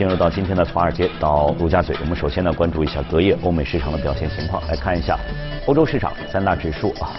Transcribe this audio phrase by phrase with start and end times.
[0.00, 4.66] 进入到今天的华尔街到陆家嘴，我们首先呢关注一下隔夜欧美市场的表现情况。
[4.66, 5.18] 来看一下
[5.66, 7.12] 欧洲市场三大指数啊，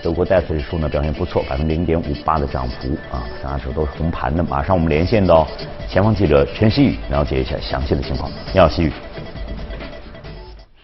[0.00, 4.44] 德国 DAX 指数呢表现不错，百分之零点五八的涨幅啊，三大指数都是红盘的。
[4.44, 5.44] 马上我们连线到
[5.88, 8.30] 前方记者陈希宇，了解一下详细的情况。
[8.54, 8.92] 你好，希宇。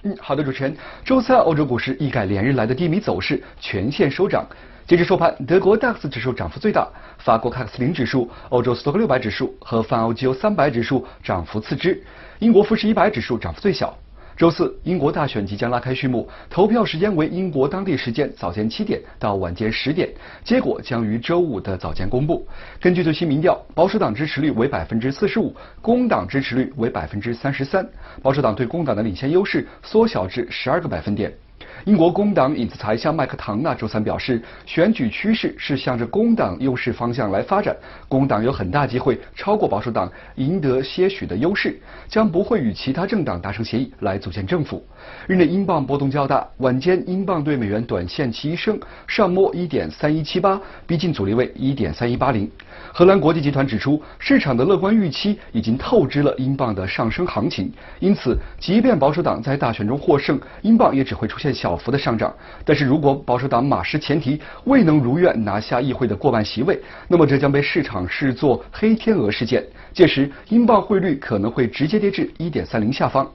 [0.02, 0.76] 嗯，好的，主持人。
[1.04, 4.44] 周三欧洲股市一改连日来的低迷走势，全线收涨。
[4.86, 12.00] 截至收盘，德国 DAX 指数涨幅最大，法国 CAC 零指数、欧洲斯托克六百指数和泛欧绩优三百指数涨幅次之，
[12.38, 13.92] 英国富时一百指数涨幅最小。
[14.36, 20.08] 周四，英国大选即将拉开序幕，投票时间为英国当地时间早间七点到晚间十点，
[20.44, 22.46] 结果将于周五的早间公布。
[22.80, 27.84] 根据最新民调，保守党支持率为百分之四十五，工党支持率为百分之三十三，
[28.22, 31.32] 保守党对工党的领先优势缩小至十二个百分点。
[31.86, 37.76] 英国工党影子财相麦克唐纳周三表示，选举趋势是向着工党优势方向来发展，
[38.08, 41.78] 工党有很大机会超过保守党，赢得些许的优势，
[42.08, 44.84] 将不会与其他政党达成协议来组建政府。
[45.28, 52.50] 日内英镑波动较大，晚间英镑对美元短线齐升，上摸一点三一七八，逼近阻力位一点三一八零。
[52.92, 61.75] 荷兰国际集团指出，市场的乐观预期已经透支了英镑的上升行情，因此，即便保守党在大选中获胜，英镑也只会出现小。
[61.76, 73.30] 幅的上涨，但是如果保守党马失前蹄，未能如愿拿下议会的过半席位，那么这将被市场视作黑天鹅事件，届时英镑汇率可能会直接跌至一点三零下方。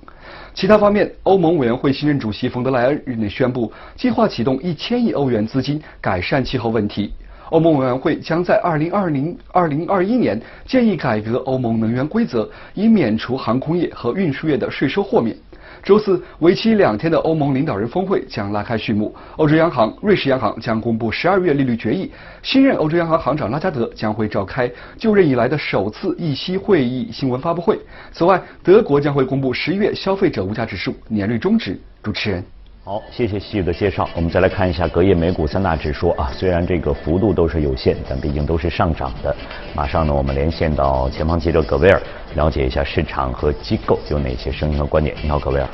[0.54, 7.14] 其他方面，欧盟委员会新任主席冯德莱恩日内宣布，计划启动一千亿欧元资金改善气候问题。
[7.50, 15.36] 欧盟委员会将在二零二零二零二一年建议改革欧盟能源规则，以免除航空业和运输业的税收豁免。
[15.84, 19.14] 周四，为期两天的欧盟领导人峰会将拉开序幕。
[19.38, 22.12] 欧洲央行、瑞士央行将公布十二月利率决议。
[22.44, 27.80] 新任欧洲央行行长拉加德将会召开就任以来的首次议息会议新闻发布会。
[28.12, 31.80] 此外，德国将会公布十一月消费者物价指数年率终值。
[32.04, 32.44] 主持人。
[32.84, 34.10] 好，谢谢细的介绍。
[34.16, 39.36] 我们再来看一下隔夜美股三大指数啊，虽然这个幅度都是有限，但毕竟都是上涨的。
[39.76, 42.02] 马上呢，我们连线到前方记者葛威尔，
[42.34, 45.16] 了解一下市场和机构有哪些声音和观点。
[45.22, 45.70] 你好，葛威尔。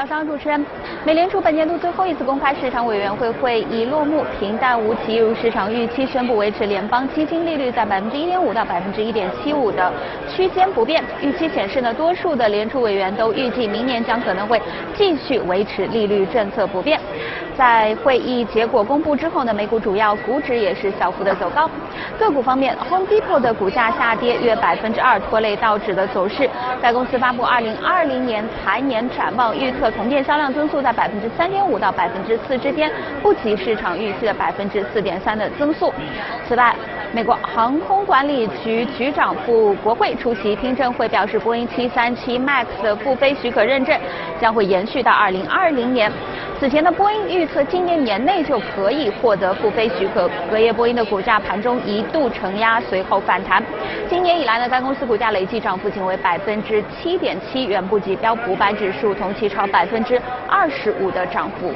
[0.00, 0.64] 早上，主持人，
[1.04, 9.92] 美联储本年度最后一次公开市场委员会会议落幕，平淡无奇，如市场预期，宣布维持联邦基金利率在百分之一点五到百分之一点七五的
[10.26, 11.04] 区间不变。
[11.20, 14.58] 预期显示呢，多数的联储委员都预计明年将可能会
[14.94, 16.98] 继续维持利率政策不变。
[17.54, 21.68] 在会议结果公布之后呢，美股主要股指也是小幅的走高。
[22.18, 26.48] 个股方面，Home Depot 的股价下跌约百分之二，拖累道指的走势。
[26.80, 32.90] 该公司发布二零二零年财年展望，预测同店销量增速在百分之三点五到百分之四之间，
[33.22, 35.92] 不及市场预期的百分之四点三的增速。
[36.48, 36.74] 此外，
[37.12, 43.98] 美国航空管理局局长赴国会出席听证会，表示波音七三七 MAX 的复飞许可认证
[44.40, 46.10] 将会延续到二零二零年。
[46.60, 53.64] 此前的波音预测今年年内就可以获得复飞许可，隔夜波音的股价盘中一度承压，随后反弹。
[54.10, 61.72] 今年以来呢，该公司股价累计涨幅仅为百分之七点七，远不及标普五百指数同期超百分之二十五的涨幅。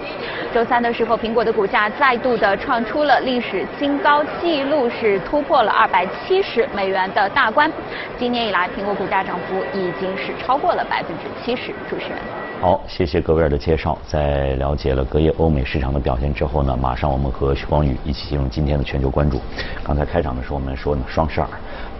[0.52, 7.72] 周三的时候，苹果的股价再度的创出了历史新高纪录，是突破了二百七十美元的大关。
[8.18, 11.72] 今年以来，苹果股价涨幅已经是超过了百分之七十。
[11.88, 12.43] 主持人。
[12.60, 13.98] 好，谢谢各位的介绍。
[14.08, 19.38] 在了解了隔夜欧美市场的表现之后呢，马上我们和徐光宇一起进入今天的全球关注。
[19.82, 21.46] 刚才开场的时候我们说呢，双十二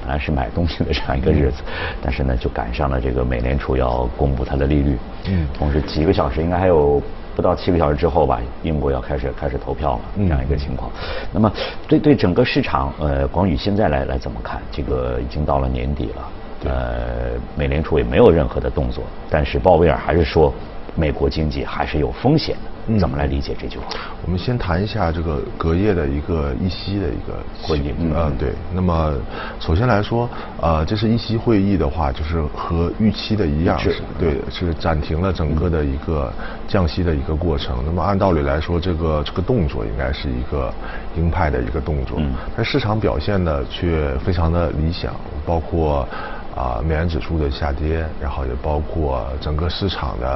[0.00, 1.62] 本来是买东西的这样一个日子，
[2.00, 4.98] 但是呢就赶上了这个美联储要公布它的利率。
[5.26, 5.46] 嗯。
[5.52, 7.02] 同时几个小时，应该还有
[7.36, 10.90] 不到七个小时之后吧，英国要开始开始投票了，这样一个情况。
[11.30, 11.52] 那么
[11.86, 14.62] 对对整个市场，呃，光宇现在来来怎么看？
[14.72, 16.28] 这个已经到了年底了。
[16.64, 20.52] 呃，美联储也没有任何的动作，但是鲍威尔还是说，
[20.96, 22.70] 美国经济还是有风险的。
[22.98, 23.86] 怎么来理解这句话？
[24.26, 27.94] 我们先谈一下这个隔夜的一个议息的一个会议。
[27.98, 28.50] 嗯，对。
[28.74, 29.14] 那么
[29.58, 30.28] 首先来说，
[30.60, 36.30] 呃，这是议息会议的话，就是和预期的一样，是对，是暂停了整个的一个
[36.68, 37.82] 降息的一个过程。
[37.86, 40.70] 那么按道理来说，这个这个动作应该是一个
[41.16, 42.18] 鹰派的一个动作。
[42.20, 42.34] 嗯。
[42.54, 45.14] 但市场表现呢，却非常的理想，
[45.46, 46.06] 包括。
[46.54, 50.28] 啊，美元指数的下跌，然后也包括整个市场的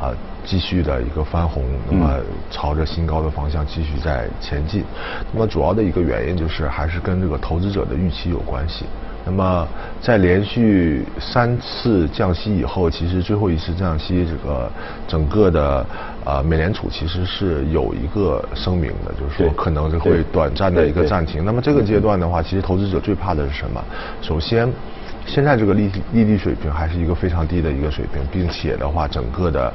[0.00, 0.08] 啊
[0.42, 2.18] 继续的一个翻红，那么
[2.50, 4.82] 朝着新高的方向继续在前进。
[5.34, 8.86] 那么主要的一个原因就是还是跟这个投资者的预期有关系。
[9.26, 9.68] 那么
[10.00, 14.70] 在连续三次降息以后，其实最后一次降息，这个
[15.06, 15.84] 整个的
[16.24, 21.44] 啊美联储其实是有一个声明的，就是说可能是会短暂的一个暂停。
[21.44, 23.84] 那么这个阶段的话，其实投资者最怕的是什么？
[24.22, 24.72] 首先。
[25.26, 29.72] 现在这个利利率水平还是一个非常低的一个水平，并且的话，整个的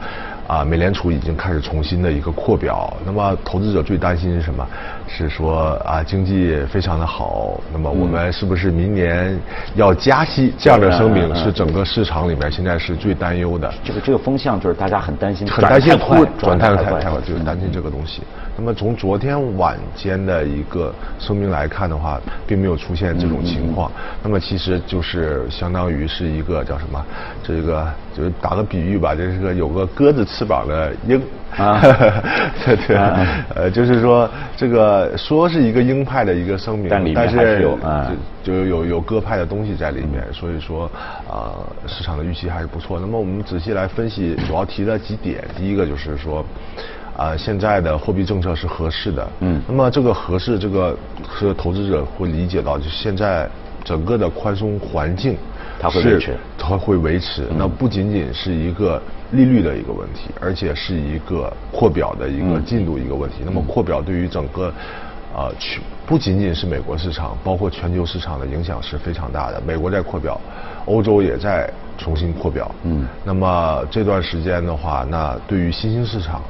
[0.48, 2.92] 啊，美联储已经开始重新的一个扩表。
[3.06, 4.66] 那么投资者最担心是什么？
[5.08, 9.38] 是说啊，经济非常的好，那么我们是不是明年
[9.76, 10.54] 要加息？
[10.58, 13.72] 这样的声明是整个市场里面现在是最担忧的。
[13.84, 18.22] 这个这个风向就是大家很担心，很担心快，转太快，太快，就是担心这个东西。
[18.62, 23.92] 那么从昨天晚间的一个声明来看的话，并没有出现这种情况。
[24.22, 27.04] 那么其实就是相当于是一个叫什么？
[27.42, 31.20] 这个就是打个比喻吧，这是个有个鸽子翅膀的鹰。
[31.58, 31.80] 啊，
[32.66, 32.98] 对对，
[33.56, 37.78] 呃，就是说这个说是一个鹰派的一个声明，但里面还是有
[38.44, 40.24] 就就有有鸽派的东西在里面。
[40.32, 40.90] 所以说
[41.30, 41.52] 啊，
[41.88, 43.00] 市场的预期还是不错。
[43.00, 45.44] 那么我们仔细来分析，主要提了几点。
[45.58, 46.46] 第一个就是说。
[47.18, 49.28] 啊，现在的货币政策是合适的。
[49.42, 50.98] 嗯，那么这个合适，这个
[51.38, 53.48] 是投资者会理解到，就现在
[53.84, 55.38] 整个的宽松环境，
[55.82, 57.48] 它会维持，它会维持。
[57.58, 59.02] 那不仅仅是一个
[59.32, 63.38] 利率的一个问题，而且是一个扩表的一个进度一个问题。
[63.44, 64.72] 那么扩表对于整个，
[65.34, 69.60] 呃，全不仅仅是美国市场，包括全球市场的影响是非常大的。
[69.66, 70.40] 美国在扩表，
[70.86, 71.68] 欧洲也在
[71.98, 72.70] 重新扩表。
[72.84, 76.42] 嗯，那么这段时间的话，那对于新兴市场。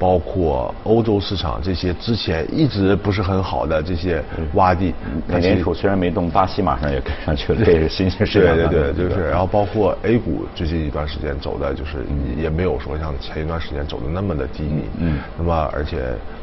[0.00, 4.24] 包括欧洲市场这些之前一直不是很好的这些
[4.54, 4.94] 洼地，
[5.28, 8.56] 美联储虽然没动，巴西马上也跟上去了，这是新兴市场。
[8.56, 12.06] 对对对，就是，然后包括 A 股最近一段时间走的，就是
[12.38, 14.84] 也没有说像前一段时间走的那么的低迷。
[15.00, 15.18] 嗯。
[15.36, 15.98] 那么，而且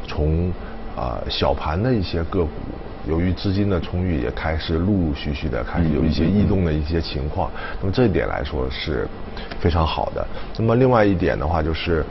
[0.06, 0.52] 从
[0.94, 2.50] 啊小盘的一些个股，
[3.08, 7.50] 由于资金的充裕，也开始陆陆续续的开始有一些异动的一些情况。
[7.80, 9.04] 那么这一点来说是
[9.58, 10.24] 非常好的。
[10.56, 12.04] 那么另外一点的话就是。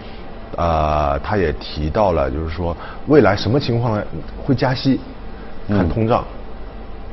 [0.55, 2.75] 呃，他也提到了，就是说
[3.07, 4.01] 未来什么情况
[4.43, 4.99] 会加息，
[5.67, 6.23] 看通胀，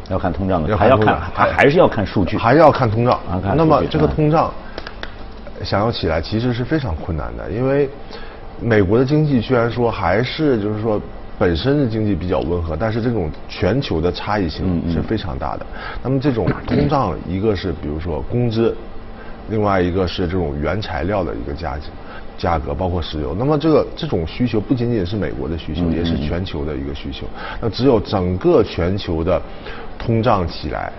[0.09, 3.19] 要看通胀的，要还要看，还还是要看数据，还是要看通胀。
[3.57, 4.53] 那么这个通胀
[5.63, 7.89] 想要起来，其实是非常困难的，因为
[8.61, 11.01] 美国的经济虽然说还是就是说
[11.39, 15.67] 本身的经济比较温和，但是这种全球的差异性是非常大的。
[16.03, 18.77] 那么这种 通胀，一个是比如说工资，
[19.49, 21.89] 另外一个是这种原材料的一个价值。
[22.37, 27.27] 价格包括石油，那么这个这种需求不仅仅是美国的需求，也是全球的一个需求。
[27.61, 29.41] 那只有整个全球的
[29.99, 30.93] 通胀起来，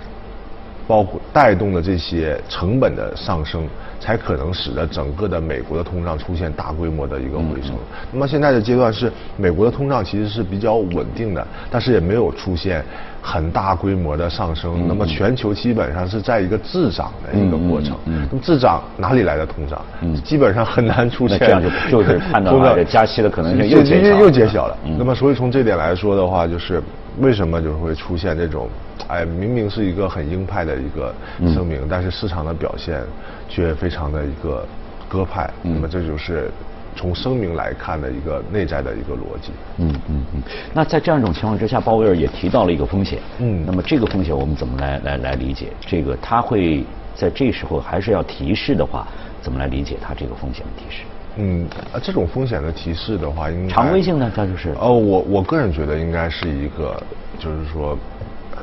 [0.88, 3.68] 包括带动的这些成本的上升，
[4.00, 7.76] 才可能使得整个的美国的通胀出现大规模的一个回升。
[8.12, 12.84] 那么现在的阶段是美国的通胀其实是比较稳定的，但是也没有出现。
[13.28, 17.98] 很大规模的上升，那么全球基本上是在一个滞涨的一个过程。
[18.06, 19.84] 那么滞涨哪里来的通胀？
[20.24, 21.40] 基本上很难出现。
[21.40, 23.80] 这样就就是判断这加息的可能性又
[24.20, 24.78] 又减小了。
[25.00, 26.80] 那么所以从这点来说的话，就是
[27.20, 28.68] 为什么就是会出现这种，
[29.08, 31.14] 哎，明明是一个很鹰派的一个
[31.54, 33.02] 声明，但是市场的表现
[33.50, 34.66] 却非常的一个
[35.08, 35.50] 鸽派。
[35.62, 36.50] 那么这就是。
[36.98, 39.52] 从声明来看的一个内在的一个逻辑。
[39.80, 40.42] 嗯嗯嗯。
[40.74, 43.20] 那在这样一种情况之下，鲍威尔也提到了一个风险。
[43.40, 43.66] 嗯。
[43.66, 45.74] 那么这个风险我们怎么来来来理解？
[45.82, 49.06] 这个他会在这时候还是要提示的话，
[49.42, 51.04] 怎么来理解他这个风险的提示？
[51.38, 54.76] 嗯，啊，这种风险的提示的话，应该常规性的，它就是。
[54.80, 57.02] 哦，我我个人觉得应该是一个，
[57.40, 57.98] 就是说。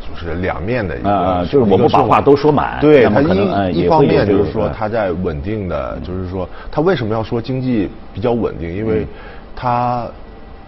[0.01, 2.81] 就是两面的一个，就是我不把话都说满。
[2.81, 8.75] 对他一一方面就是说他在稳定的，就是说他为什么要说经济比较稳定？
[8.75, 9.07] 因为
[9.55, 10.09] 他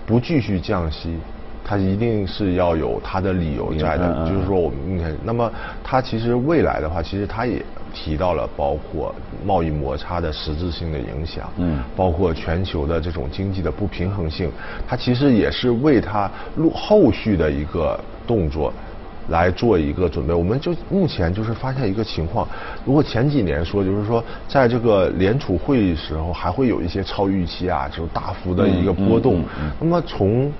[0.07, 1.19] 不继续降息，
[1.65, 4.29] 他一定是要有他的理由在的。
[4.29, 5.51] 就是说我们那么
[5.83, 7.61] 他其实未来的话，其实他也
[7.95, 9.15] 提到了包括
[9.47, 14.51] 贸易摩擦的实质性的影响，嗯，包括全球的这种经济的不平衡性，
[14.87, 18.73] 它其实也是为它路后续的一个动作。
[19.29, 22.47] 来做一个准备，我们就目前就是发现一个情况，
[22.85, 29.43] 如果前几年说就是说，在这个联储会议时候还会有一些超预期啊，这种大幅的一个波动，
[29.81, 30.53] 那么从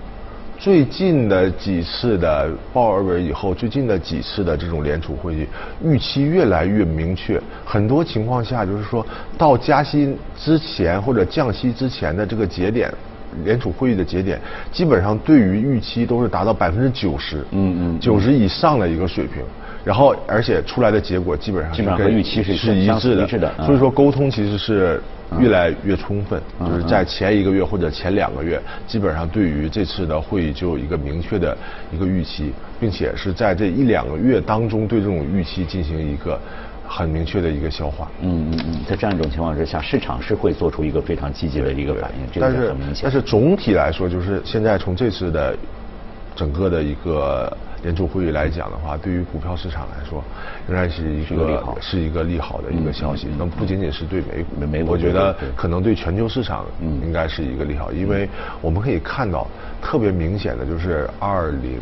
[0.65, 5.47] 最近的几次的鲍尔韦以后，最近的几次的这种联储会议，
[5.85, 9.07] 预期越来越明确，很多情况下就是说
[9.37, 12.91] 到加息之前或者降息之前的这个节点。
[13.45, 14.41] 联储会议的节点，
[14.73, 19.43] 基本上对于预期都是达到百分之九十，嗯嗯，九十以上的一个水平，
[19.85, 25.01] 然后而且出来的结果基本上基本上和预期是是一致的，所以说沟通其实是
[25.39, 31.57] 越来越充分，就是在前一个月或者前两个月，基本上对于这次的会议就有一个明确的
[31.93, 36.41] 一个预期，并且是在这一两个月当中对这种预期进行一个。
[36.87, 38.07] 很明确的一个消化。
[38.21, 43.01] 嗯嗯嗯，在这样一种情况之下，市场是会做出一个非常积极的一个反应，这个很明显。
[43.03, 45.57] 但是总体来说，就是现在从这次的
[46.37, 50.23] 整个的一个联储会议来讲的话，对于股票市场来说，
[50.67, 53.29] 仍然是一个是一个利好的一个消息。
[53.39, 58.29] 那么不仅仅是对美股，美我觉得可能对全球市场应该是一个利好，因为
[58.61, 59.47] 我们可以看到
[59.81, 61.79] 特别明显的就是二零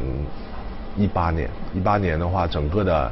[0.96, 3.10] 一八年，一八年的话，整个的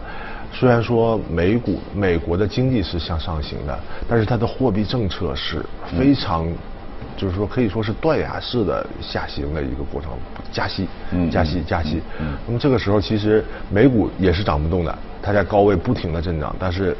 [0.53, 3.79] 虽然说美股美国的经济是向上行的，
[4.09, 5.65] 但是它的货币政策是
[5.97, 6.47] 非常。
[7.17, 10.11] 就是说，可以说是断崖式的下行的一个过程，
[10.51, 10.89] 加息，
[11.31, 12.01] 加息，加息。
[12.47, 16.97] 那么这个时候，其实美股也是涨不动的，它在高位不停的震荡，但是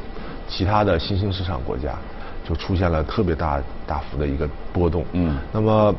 [0.47, 1.95] 其他的新兴市场国家
[2.47, 5.05] 就出现了特别大大幅的一个波动。
[5.13, 5.37] 嗯。
[5.51, 5.95] 那么，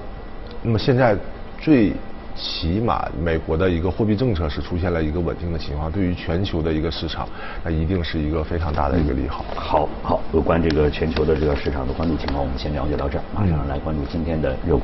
[0.63, 1.17] 那么现在
[1.61, 1.93] 最。
[2.35, 7.29] 起码美国的一个货币政策是出现了一个稳定的情况，对于全球的一个市场，
[7.63, 9.45] 那一定是一个非常大的一个利好。
[9.55, 14.83] 好，好，有关这个全球的这个市场的关注情况，我们先了解到这儿，马上来关注今天的热股。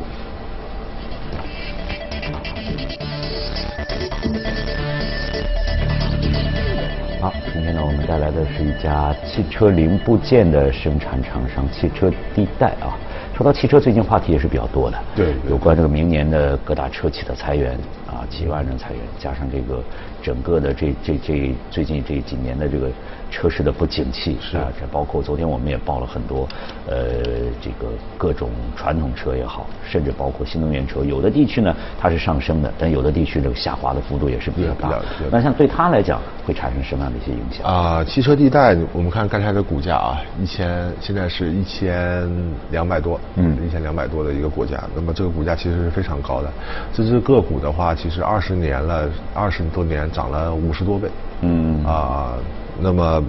[7.21, 12.95] 好，今天呢，我们带来的是一家汽车零部件的生产厂商——汽车地带啊。
[13.39, 14.99] 说到汽车，最近话题也是比较多的。
[15.15, 17.79] 对，有关这个明年的各大车企的裁员
[18.19, 19.81] 啊，几万人裁员，加上这个
[20.23, 22.89] 整个的这这这最近这几年的这个。
[23.31, 26.49] 车市的不景气是啊，这包括昨天我们也报了很多，
[26.87, 27.23] 呃，
[27.61, 34.99] 这个各种传统车也好，甚至包括新能源车，有的地区呢它是上升的，但有的地区这个下滑的幅度也是比较大。
[35.31, 37.67] 那像对它来讲，会产生什么样的一些影响？
[37.67, 42.27] 啊，汽车地带，我们看刚才的股价啊，一千，现在是一千
[42.71, 46.51] 两百多，嗯，一千两百多的一个股价，那么这个股价其实是非常高的。
[46.95, 51.09] 这只个股的话，其实二十年了，二十多年涨了五十多倍，
[51.43, 52.35] 嗯啊。
[52.81, 53.23] 那么，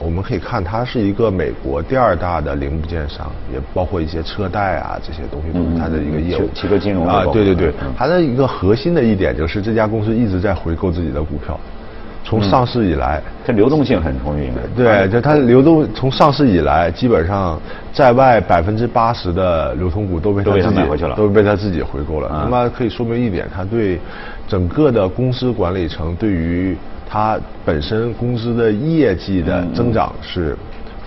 [0.00, 6.48] 我们可以看，它是一个美国第二大的零部件商，也包括一些车贷啊这些东西都是它的一个业务。
[6.54, 11.60] 汽车金融啊，对对对，它的一个核心的一点就是这家公司一直在回购自己的股票，
[12.24, 14.50] 从上市以来，它流动性很充裕。
[14.74, 17.60] 对，就它流动从上市以来，基本上
[17.92, 22.28] 在外百分之八十的流通股都被他自己回去了，都被他自己回购了。
[22.44, 24.00] 那么可以说明一点，他对
[24.48, 26.76] 整个的公司管理层对于。
[27.06, 30.56] 它本身公司的业绩的增长是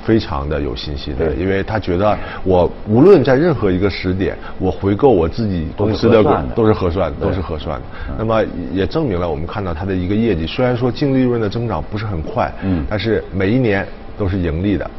[0.07, 6.23] 非常的有信心的，因为他觉得我无论在任何一个时点，我回购我自己公司的
[6.55, 7.85] 都是合算的，都是合算的。
[8.17, 13.85] 那么也证明了我们看到它的一个业绩，虽然说净利润的增长不是很快，嗯，但是每一年
[14.17, 14.89] 都是盈利的，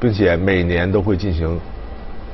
[0.00, 1.56] 并且每年都会进行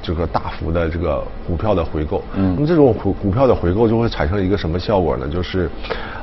[0.00, 2.24] 这个大幅的这个股票的回购。
[2.36, 5.28] 嗯，那么这种股股票的回购就会产生一个什么效果呢？
[5.28, 5.68] 就是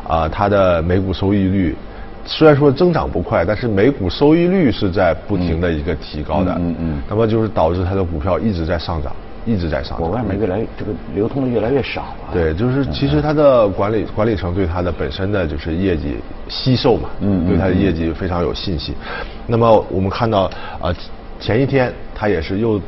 [0.07, 1.75] 啊，它的每股收益率。
[2.25, 6.53] 虽然说增长不快，但是每股收益率是在不停的一个提高的。
[6.59, 7.01] 嗯嗯。
[7.09, 9.11] 那么就是导致它的股票一直在上涨，
[9.45, 9.99] 一直在上涨。
[9.99, 12.33] 国外面越来越这个流通的越来越少了。
[12.33, 18.93] 对，就是其实它的管理管理层对它的本身的就是业绩吸售嘛，嗯对它的业绩非常有信心。
[19.47, 20.49] 那么我们看到
[20.79, 20.93] 啊，
[21.39, 22.79] 前一天它也是又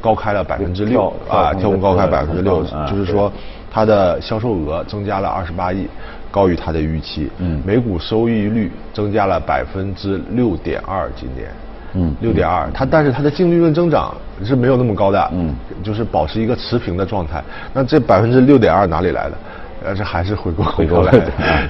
[0.00, 3.32] 高开了百分之六啊，跳空高开百分之六，就是说
[3.70, 5.88] 它的销售额增加了二十八亿。
[6.34, 11.48] 高于它的预期，嗯，每股收益率增加了百分之六点二，今年，
[11.92, 14.12] 嗯，六点二，它但是它的净利润增长
[14.42, 17.40] 是没有那么高的，嗯，就是保持一个持平的状态，
[17.72, 19.38] 那这百分之六点二哪里来的？
[19.84, 21.12] 但是还是回购回购来，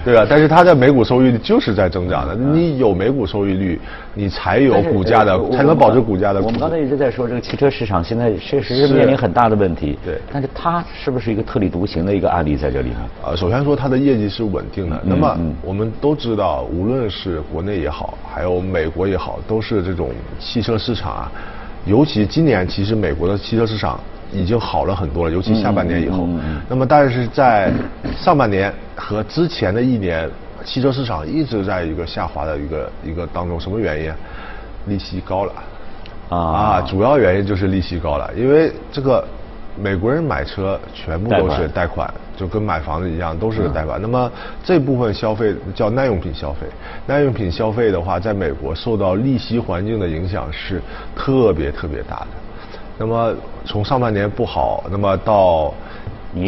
[0.05, 0.25] 对吧？
[0.29, 2.35] 但是它的每股收益率就是在增长的。
[2.37, 3.81] 你有每股收益率，
[4.15, 6.41] 你才有股价的，才能保持股价的。
[6.41, 9.99] 我们刚才一直在说，这个汽车市场现在确实是面临很大的问题。
[10.05, 10.21] 对。
[10.33, 12.99] 但是它是不是一个特立独行的一个案例在这里呢？
[13.27, 15.03] 呃，首先说它的业绩是稳定的。
[15.05, 21.33] 那么我们都知道，无论是国内也好，还有美国也好，都是这种汽车市场啊。
[21.85, 23.99] 尤其今年，其实美国的汽车市场。
[24.35, 26.29] 已经好了很多了，尤其下半年以后。
[26.69, 27.73] 那么，但是在
[28.19, 30.29] 上半年和之前的一年，
[30.65, 33.59] 汽车市场一直在一个下滑的一个一个当中。
[33.59, 34.13] 什么原因？
[34.87, 35.53] 利息高了。
[36.31, 39.25] 啊，主要原因就是利息高了，因为这个
[39.81, 44.01] 美国人买车全部都是贷款，就跟买房子一样，都是贷款。
[44.01, 44.31] 那么
[44.65, 46.67] 这部分消费叫耐用品消费，
[47.07, 50.81] 耐用品消费的话，在美国受到利息环境的影响是
[51.15, 52.27] 特别特别大的。
[52.97, 53.35] 那么
[53.65, 55.75] 从上半年不好，那么到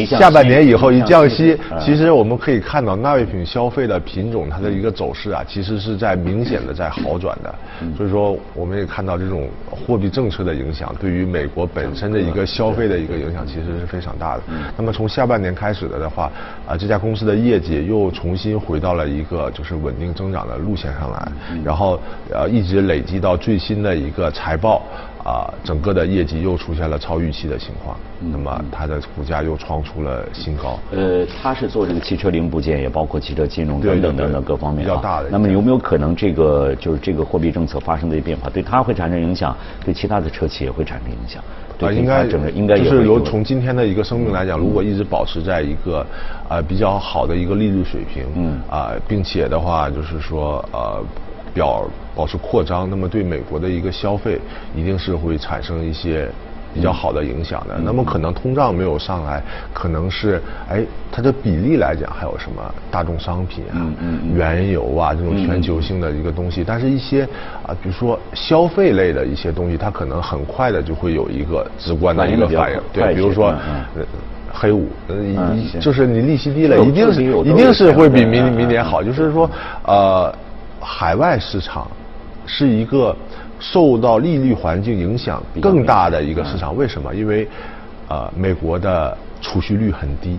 [0.04, 7.54] 下半年以后一降息，其实我们可以看到耐用品消费的品种它的一个走势啊，其实是在明显的在好转的。
[7.96, 14.42] 所以说，我们也看到这种货币政策的影响，对于美国本身的一个消费的一个影响，其实是非常大的。
[14.76, 16.32] 那么从下半年开始的的话，
[16.66, 21.28] 啊，这家公司的业绩又重新回到了一个就是稳定增长的路线上来，
[21.64, 22.00] 然后
[22.32, 24.82] 呃一直累积到最新的一个财报。
[25.26, 30.78] 啊，整个的业绩又出现了超预期的情况，那么它的股价又创出了新高。
[30.92, 35.28] 呃，它是做这个汽车零部件，也包括汽车金融等等等等各方面比较大的。
[35.28, 41.42] 那么有没有可能这个就是这个货币政策发生的变化，对它会产生影响，对其他的车企也会产生影响？
[41.76, 46.06] 对，应该整个应该就是由从今天的一个生命来讲，如果一直保持在一个
[46.48, 51.02] 啊比较好的一个利率水平，嗯啊，并且的话就是说呃。
[51.56, 51.82] 表
[52.14, 54.38] 保持扩张，那么对美国的一个消费
[54.74, 56.28] 一定是会产生一些
[56.74, 57.80] 比较好的影响的。
[57.82, 63.80] 那么可能通胀没有上来，可能是哎它的比例来讲还有什么大众商品啊、
[64.34, 67.24] 原油啊这种全球性的一个东西，但是一些
[67.66, 72.78] 啊比如说消费类的一些东西，它可能很快的就会有一个直观的一个反应。
[72.92, 73.54] 对，比如说
[74.52, 74.88] 黑五，
[75.80, 79.02] 就是你利息低了，一定是一定是会比明明年好。
[79.02, 79.50] 就是说
[79.84, 80.30] 呃。
[80.80, 81.86] 海外市场
[82.46, 83.14] 是一个
[83.58, 87.14] 受到利率环境影响更大的一个市场，为什么？
[87.14, 87.46] 因为
[88.08, 90.38] 呃，美国的储蓄率很低，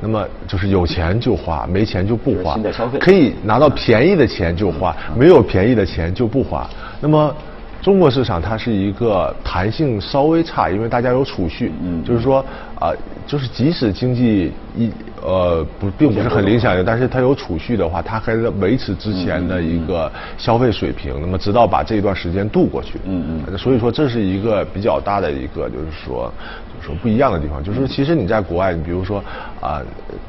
[0.00, 2.58] 那么就是有钱就花，没钱就不花，
[2.98, 6.68] 可以拿到便宜的钱就花，没有便宜的钱就不花。
[7.00, 7.32] 那么
[7.80, 11.72] 中国市场它是一个弹性稍微差，因为大家有储蓄，
[12.04, 12.44] 就是说
[12.78, 12.92] 啊。
[13.26, 14.90] 就是即使经济一
[15.22, 22.98] 呃不并不是很理想的，但是它有储蓄的话，它还是维持之前的一个消费水平，那么直到把这一段时间度过去。
[23.04, 23.56] 嗯嗯。
[23.56, 26.32] 所以说这是一个比较大的一个就是说
[26.74, 29.22] 就是说不一样的地方，就是其实你在国外，你比如说
[29.60, 29.80] 啊，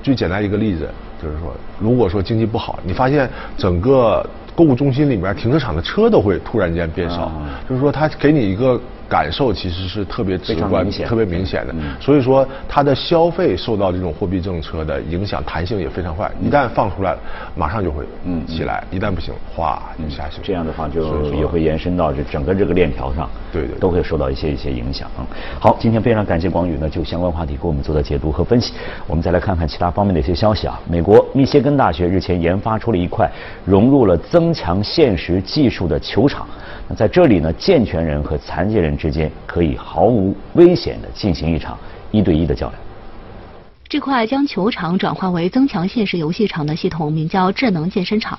[0.04, 0.88] 最简单一个例子
[1.20, 3.28] 就是说，如果说经济不好，你发现
[3.58, 4.24] 整个
[4.56, 7.32] 购物中心里面停车场的车都会突然间变少，
[7.68, 8.80] 就是说它给你一个。
[9.12, 16.32] 感受其实是特别直观、特别明显的，所以说它的消费受到这种货币政策的影响，弹性也非常快。
[16.42, 17.14] 一旦放出来，
[17.54, 20.40] 马上就会嗯起来；一旦不行，哗就下去。
[20.42, 25.12] 这样的话就也会延伸到这整个这个链条上，对对，都会受到一些一些影响。
[25.60, 28.74] 好，今天非常感谢广宇呢，就相关话题给我们做的解读和分析。
[29.08, 30.80] 我们再来看看其他方面的一些消息啊。
[30.90, 33.30] 美国密歇根大学日前研发出了一块
[33.66, 36.48] 融入了增强现实技术的球场。
[36.96, 41.78] 在这里呢，健全人和残疾人之间可以毫无危险的进行一场
[42.12, 42.80] 一对一的较量。
[43.88, 48.38] 这块将球场转化为增强现实游戏场的系统名叫智能健身场。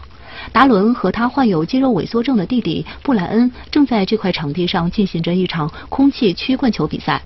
[0.51, 7.22] 达伦和他患有肌肉萎缩症的弟弟布莱恩正在这块场地上进行着一场空气曲棍球比赛。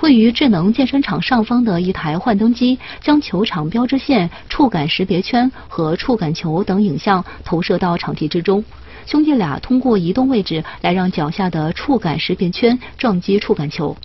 [0.00, 8.62] 位于智能健身场上方的一台幻灯机将球场标志线、触感识别圈和触感球等影像投射到场地之中。
[9.06, 13.96] 兄弟俩通过移动位置来让脚下的触感识别圈撞击触感球，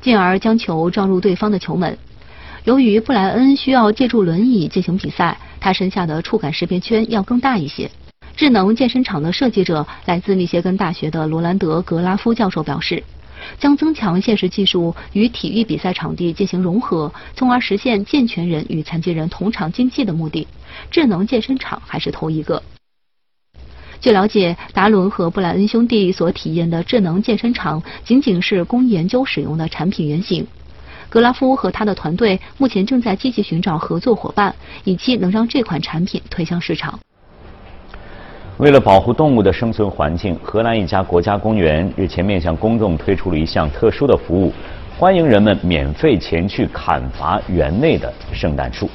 [0.00, 1.96] 进而将球撞入对方的球门。
[2.64, 7.88] 由于布莱恩需要借助轮椅进行比赛，他身下的触感识别圈要更大一些。
[8.36, 13.02] 智能健身场的设计者来自密歇根大学的罗兰德·格拉夫教授表示，
[13.58, 20.46] 将增强现实技术与体育比赛场地进行融合，从而实现健全人与残疾人同场竞技的目的，
[20.90, 22.62] 智能健身场还是头一个。
[24.00, 30.46] 据了解，达伦和布莱恩兄弟所体验的智能健身场仅仅是供研究使用的产品原型。
[31.08, 37.00] 格拉夫和他的团队目前正在积极寻找合作伙伴，以期能让这款产品推向市场。
[38.58, 44.52] 为了保护动物的生存环境，荷兰一家国家公园日前面向公众推出了一项特殊的服务，
[44.98, 48.90] 欢迎人们免费前去砍伐园内的圣诞树。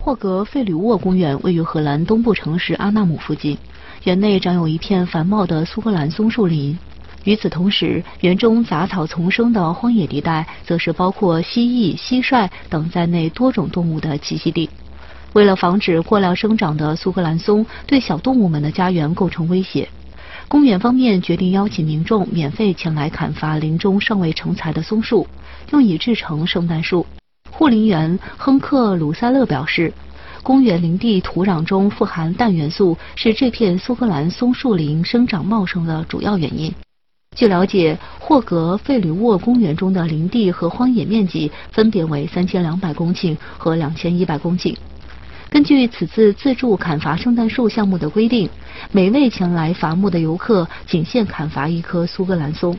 [0.00, 3.58] 霍格费吕沃公园位于荷兰东部城市阿纳姆附近。
[4.04, 6.78] 园内长有一片繁茂的苏格兰松树林，
[7.24, 14.70] 与此同时，园中杂草丛生的荒野地带，则是包括蜥蜴、蟋蟀等在内多种动物的栖息地。
[15.34, 19.88] 为了防止过量生长的苏格兰松对小动物们的家园构成威胁，
[20.48, 25.26] 公园方面决定邀请民众免费前来砍伐林中尚未成材的松树，
[25.72, 27.04] 用以制成圣诞树。
[27.50, 29.92] 护林员亨克·鲁塞勒表示。
[30.42, 36.70] 公园林地土壤中富含氮元素，是这片苏格兰松树林生长茂盛的主要原因。
[37.34, 44.76] 据了解，霍格费吕沃公园中的林地和荒野面积分别为三千两百公顷和两千一百公顷。
[45.54, 48.50] 根据此次自助砍伐圣诞树项目的规定，
[48.90, 52.76] 每位前来伐木的游客仅限砍伐一棵苏格兰松。